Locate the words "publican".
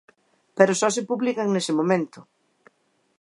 1.09-1.47